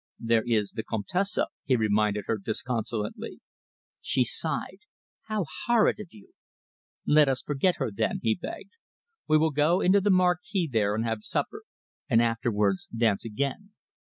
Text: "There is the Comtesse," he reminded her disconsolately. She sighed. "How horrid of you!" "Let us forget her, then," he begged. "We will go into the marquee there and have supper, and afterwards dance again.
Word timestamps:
"There 0.19 0.41
is 0.47 0.71
the 0.71 0.81
Comtesse," 0.81 1.37
he 1.65 1.75
reminded 1.75 2.23
her 2.25 2.39
disconsolately. 2.39 3.39
She 4.01 4.23
sighed. 4.23 4.79
"How 5.27 5.45
horrid 5.67 5.99
of 5.99 6.07
you!" 6.09 6.29
"Let 7.05 7.29
us 7.29 7.43
forget 7.43 7.75
her, 7.75 7.91
then," 7.91 8.19
he 8.23 8.33
begged. 8.33 8.71
"We 9.27 9.37
will 9.37 9.51
go 9.51 9.79
into 9.79 10.01
the 10.01 10.09
marquee 10.09 10.67
there 10.67 10.95
and 10.95 11.05
have 11.05 11.21
supper, 11.21 11.65
and 12.09 12.19
afterwards 12.19 12.87
dance 12.87 13.23
again. 13.23 13.73